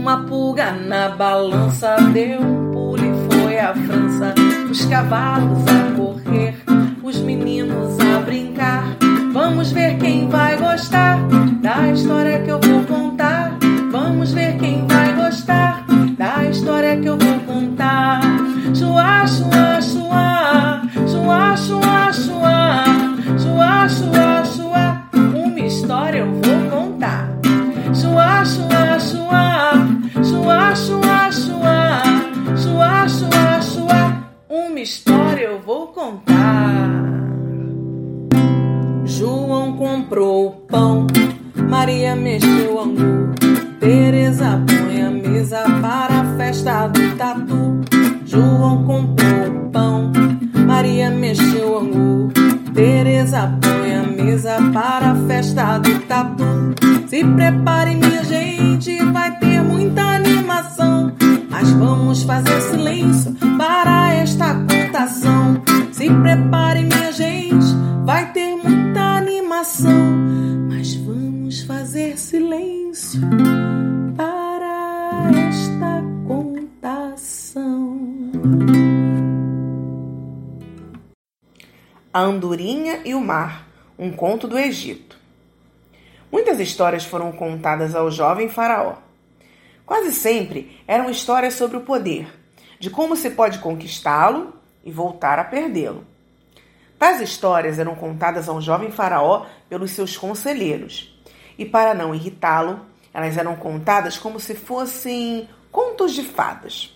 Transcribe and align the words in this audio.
Uma 0.00 0.24
pulga 0.24 0.72
na 0.72 1.10
balança 1.10 1.94
deu 2.14 2.40
um 2.40 2.72
pulo 2.72 2.96
e 3.04 3.34
foi 3.34 3.58
à 3.58 3.74
França. 3.74 4.34
Os 4.70 4.86
cavalos 4.86 5.62
a 5.68 5.94
correr, 5.94 6.54
os 7.02 7.18
meninos 7.18 7.98
a 8.00 8.20
brincar. 8.20 8.96
Vamos 9.30 9.72
ver 9.72 9.98
quem 9.98 10.26
vai 10.26 10.56
gostar 10.56 11.18
da 11.60 11.92
história 11.92 12.40
que 12.40 12.50
eu 12.50 12.58
vou 12.58 12.82
contar. 12.84 13.58
Vamos 13.92 14.32
ver 14.32 14.56
quem 14.56 14.86
vai 14.86 15.12
gostar 15.12 15.84
da 16.16 16.46
história 16.46 16.96
que 16.96 17.06
eu 17.06 17.18
vou 17.18 17.29
História 34.82 35.44
eu 35.44 35.60
vou 35.60 35.88
contar. 35.88 36.88
João 39.04 39.76
comprou 39.76 40.64
pão, 40.70 41.06
Maria 41.68 42.16
mexeu 42.16 42.80
angu, 42.80 43.34
Teresa 43.78 44.58
põe 44.66 45.02
a 45.02 45.10
mesa 45.10 45.64
para 45.82 46.20
a 46.20 46.36
festa 46.38 46.86
do 46.88 47.14
tatu. 47.16 47.80
João 48.24 48.84
comprou 48.84 49.68
pão, 49.70 50.12
Maria 50.66 51.10
mexeu 51.10 51.78
angu, 51.78 52.32
Teresa 52.72 53.52
põe 53.60 53.94
a 53.96 54.02
mesa 54.02 54.56
para 54.72 55.10
a 55.10 55.16
festa 55.26 55.76
do 55.76 55.98
tatu. 56.06 56.44
Se 57.06 57.22
prepare, 57.22 57.96
minha 57.96 58.24
gente, 58.24 58.96
vai 59.12 59.38
ter 59.38 59.60
muita 59.60 60.00
animação. 60.00 61.12
Mas 61.50 61.70
vamos 61.72 62.22
fazer 62.22 62.59
para 74.16 75.30
esta 75.48 76.02
contação. 76.28 77.98
A 82.12 82.20
Andorinha 82.20 83.00
e 83.04 83.14
o 83.14 83.20
Mar, 83.20 83.66
um 83.98 84.12
conto 84.12 84.46
do 84.46 84.56
Egito. 84.56 85.18
Muitas 86.30 86.60
histórias 86.60 87.04
foram 87.04 87.32
contadas 87.32 87.96
ao 87.96 88.10
jovem 88.12 88.48
Faraó. 88.48 88.98
Quase 89.84 90.12
sempre 90.12 90.80
eram 90.86 91.10
histórias 91.10 91.54
sobre 91.54 91.78
o 91.78 91.80
poder, 91.80 92.32
de 92.78 92.90
como 92.90 93.16
se 93.16 93.30
pode 93.30 93.58
conquistá-lo 93.58 94.54
e 94.84 94.92
voltar 94.92 95.38
a 95.40 95.44
perdê-lo. 95.44 96.04
Tais 96.96 97.20
histórias 97.20 97.80
eram 97.80 97.96
contadas 97.96 98.48
ao 98.48 98.60
jovem 98.60 98.92
Faraó 98.92 99.46
pelos 99.68 99.90
seus 99.90 100.16
conselheiros, 100.16 101.20
e 101.58 101.64
para 101.64 101.92
não 101.92 102.14
irritá-lo, 102.14 102.89
elas 103.12 103.36
eram 103.36 103.56
contadas 103.56 104.16
como 104.16 104.38
se 104.38 104.54
fossem 104.54 105.48
contos 105.70 106.12
de 106.12 106.22
fadas. 106.22 106.94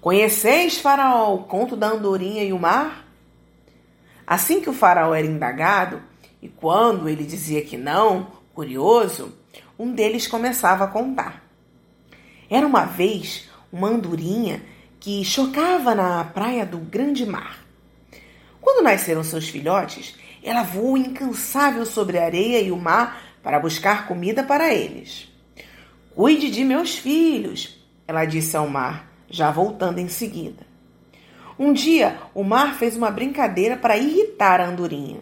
Conheceis, 0.00 0.78
Faraó, 0.78 1.34
o 1.34 1.44
conto 1.44 1.76
da 1.76 1.88
Andorinha 1.88 2.44
e 2.44 2.52
o 2.52 2.58
mar? 2.58 3.04
Assim 4.26 4.60
que 4.60 4.70
o 4.70 4.72
faraó 4.72 5.14
era 5.14 5.26
indagado, 5.26 6.02
e 6.40 6.48
quando 6.48 7.08
ele 7.08 7.24
dizia 7.24 7.62
que 7.62 7.76
não, 7.76 8.28
curioso, 8.54 9.36
um 9.78 9.92
deles 9.92 10.26
começava 10.26 10.84
a 10.84 10.88
contar. 10.88 11.42
Era 12.48 12.66
uma 12.66 12.84
vez 12.84 13.48
uma 13.72 13.88
andorinha 13.88 14.62
que 15.00 15.24
chocava 15.24 15.94
na 15.94 16.24
praia 16.24 16.64
do 16.64 16.78
grande 16.78 17.26
mar. 17.26 17.58
Quando 18.60 18.84
nasceram 18.84 19.22
seus 19.22 19.48
filhotes, 19.48 20.14
ela 20.42 20.62
voou 20.62 20.96
incansável 20.96 21.84
sobre 21.84 22.18
a 22.18 22.24
areia 22.24 22.60
e 22.60 22.70
o 22.70 22.76
mar 22.76 23.20
para 23.44 23.60
buscar 23.60 24.08
comida 24.08 24.42
para 24.42 24.72
eles. 24.72 25.28
Cuide 26.16 26.50
de 26.50 26.64
meus 26.64 26.96
filhos, 26.96 27.78
ela 28.08 28.24
disse 28.24 28.56
ao 28.56 28.66
mar, 28.66 29.12
já 29.28 29.50
voltando 29.50 29.98
em 29.98 30.08
seguida. 30.08 30.66
Um 31.58 31.72
dia, 31.72 32.18
o 32.34 32.42
mar 32.42 32.74
fez 32.74 32.96
uma 32.96 33.10
brincadeira 33.10 33.76
para 33.76 33.98
irritar 33.98 34.60
a 34.60 34.66
andorinha. 34.66 35.20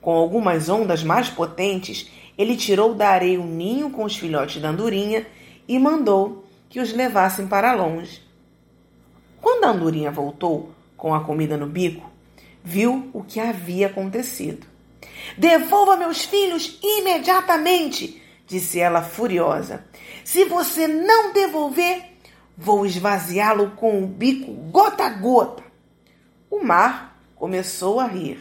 Com 0.00 0.12
algumas 0.12 0.68
ondas 0.68 1.02
mais 1.02 1.28
potentes, 1.28 2.08
ele 2.38 2.56
tirou 2.56 2.94
da 2.94 3.08
areia 3.10 3.40
um 3.40 3.46
ninho 3.46 3.90
com 3.90 4.04
os 4.04 4.16
filhotes 4.16 4.62
da 4.62 4.70
andorinha 4.70 5.26
e 5.66 5.78
mandou 5.78 6.44
que 6.68 6.80
os 6.80 6.92
levassem 6.92 7.46
para 7.48 7.74
longe. 7.74 8.22
Quando 9.40 9.64
a 9.64 9.70
andorinha 9.70 10.10
voltou, 10.10 10.70
com 10.96 11.14
a 11.14 11.24
comida 11.24 11.56
no 11.56 11.66
bico, 11.66 12.08
viu 12.62 13.10
o 13.12 13.24
que 13.24 13.40
havia 13.40 13.88
acontecido. 13.88 14.69
Devolva 15.36 15.96
meus 15.96 16.24
filhos 16.24 16.78
imediatamente, 16.82 18.22
disse 18.46 18.78
ela 18.78 19.02
furiosa. 19.02 19.84
Se 20.24 20.44
você 20.44 20.86
não 20.86 21.32
devolver, 21.32 22.10
Vou 22.62 22.84
esvaziá-lo 22.84 23.70
com 23.70 24.04
o 24.04 24.06
bico 24.06 24.52
gota 24.52 25.04
a 25.04 25.08
gota. 25.08 25.62
O 26.50 26.62
mar 26.62 27.18
começou 27.34 27.98
a 27.98 28.06
rir. 28.06 28.38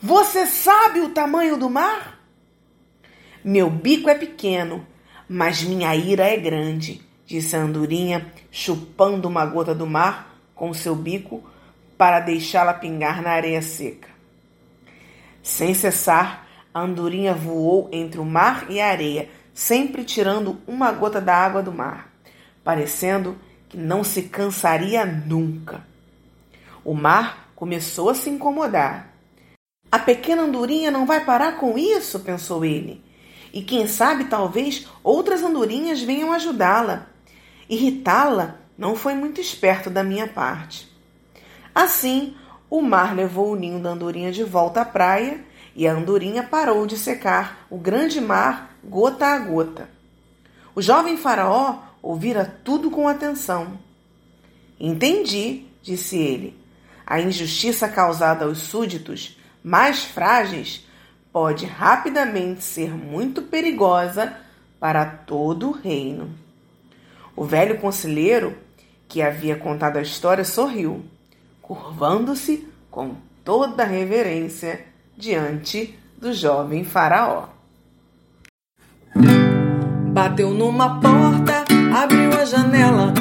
Você 0.00 0.46
sabe 0.46 1.00
o 1.00 1.08
tamanho 1.08 1.56
do 1.56 1.68
mar? 1.68 2.20
Meu 3.42 3.68
bico 3.68 4.08
é 4.08 4.14
pequeno, 4.14 4.86
mas 5.28 5.64
minha 5.64 5.92
ira 5.96 6.22
é 6.22 6.36
grande, 6.36 7.02
disse 7.26 7.56
a 7.56 7.58
andorinha, 7.58 8.32
chupando 8.48 9.26
uma 9.26 9.44
gota 9.44 9.74
do 9.74 9.88
mar 9.88 10.38
com 10.54 10.72
seu 10.72 10.94
bico 10.94 11.42
para 11.98 12.20
deixá-la 12.20 12.72
pingar 12.72 13.20
na 13.22 13.30
areia 13.30 13.60
seca. 13.60 14.11
Sem 15.42 15.74
cessar, 15.74 16.46
a 16.72 16.80
andorinha 16.80 17.34
voou 17.34 17.88
entre 17.92 18.20
o 18.20 18.24
mar 18.24 18.66
e 18.70 18.80
a 18.80 18.88
areia, 18.88 19.28
sempre 19.52 20.04
tirando 20.04 20.58
uma 20.66 20.92
gota 20.92 21.20
da 21.20 21.34
água 21.34 21.62
do 21.62 21.72
mar 21.72 22.12
parecendo 22.64 23.36
que 23.68 23.76
não 23.76 24.04
se 24.04 24.22
cansaria 24.22 25.04
nunca. 25.04 25.84
O 26.84 26.94
mar 26.94 27.52
começou 27.54 28.10
a 28.10 28.14
se 28.14 28.28
incomodar. 28.28 29.12
A 29.90 29.98
pequena 29.98 30.42
andorinha 30.42 30.90
não 30.90 31.06
vai 31.06 31.24
parar 31.24 31.56
com 31.56 31.78
isso, 31.78 32.20
pensou 32.20 32.64
ele. 32.64 33.02
E 33.52 33.62
quem 33.62 33.86
sabe, 33.86 34.24
talvez 34.24 34.88
outras 35.02 35.42
andorinhas 35.42 36.00
venham 36.00 36.32
ajudá-la. 36.32 37.06
Irritá-la 37.68 38.58
não 38.76 38.96
foi 38.96 39.14
muito 39.14 39.40
esperto 39.40 39.90
da 39.90 40.02
minha 40.02 40.26
parte. 40.26 40.90
Assim, 41.74 42.34
o 42.72 42.80
mar 42.80 43.14
levou 43.14 43.52
o 43.52 43.54
ninho 43.54 43.78
da 43.78 43.90
andorinha 43.90 44.32
de 44.32 44.42
volta 44.42 44.80
à 44.80 44.84
praia 44.86 45.44
e 45.76 45.86
a 45.86 45.92
andorinha 45.92 46.42
parou 46.42 46.86
de 46.86 46.96
secar 46.96 47.66
o 47.68 47.76
grande 47.76 48.18
mar 48.18 48.78
gota 48.82 49.26
a 49.26 49.38
gota. 49.38 49.90
O 50.74 50.80
jovem 50.80 51.18
faraó 51.18 51.80
ouvira 52.00 52.46
tudo 52.64 52.90
com 52.90 53.06
atenção. 53.06 53.78
Entendi, 54.80 55.66
disse 55.82 56.16
ele. 56.16 56.58
A 57.06 57.20
injustiça 57.20 57.86
causada 57.90 58.46
aos 58.46 58.60
súditos 58.60 59.38
mais 59.62 60.04
frágeis 60.04 60.88
pode 61.30 61.66
rapidamente 61.66 62.64
ser 62.64 62.90
muito 62.96 63.42
perigosa 63.42 64.34
para 64.80 65.04
todo 65.04 65.68
o 65.68 65.72
reino. 65.72 66.34
O 67.36 67.44
velho 67.44 67.78
conselheiro, 67.78 68.56
que 69.06 69.20
havia 69.20 69.56
contado 69.56 69.98
a 69.98 70.02
história, 70.02 70.42
sorriu, 70.42 71.04
curvando-se 71.74 72.68
com 72.90 73.14
toda 73.42 73.84
reverência 73.84 74.84
diante 75.16 75.98
do 76.18 76.32
jovem 76.32 76.84
faraó. 76.84 77.48
Bateu 80.12 80.50
numa 80.50 81.00
porta 81.00 81.64
Abriu 81.94 82.32
a 82.32 82.44
janela, 82.46 83.12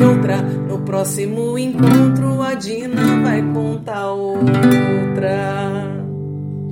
por 0.00 0.02
outra. 0.02 0.42
No 0.42 0.78
próximo 0.80 1.58
encontro 1.58 2.42
a 2.42 2.54
Dina 2.54 3.20
vai 3.22 3.42
contar 3.42 4.12
outra. 4.12 5.99